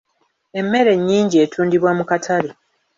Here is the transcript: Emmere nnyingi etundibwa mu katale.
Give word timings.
Emmere 0.59 0.93
nnyingi 0.95 1.35
etundibwa 1.45 1.91
mu 1.97 2.03
katale. 2.09 2.49